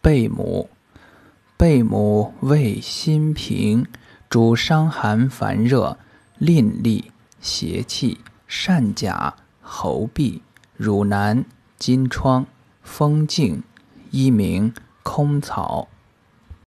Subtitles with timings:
[0.00, 0.70] 贝母，
[1.56, 3.84] 贝母味辛平，
[4.30, 5.98] 主伤寒烦热、
[6.38, 7.06] 淋漓、
[7.40, 10.40] 邪气、善甲、喉痹、
[10.76, 11.44] 乳难、
[11.76, 12.46] 金疮、
[12.82, 13.64] 风静，
[14.12, 14.72] 一名
[15.02, 15.88] 空草。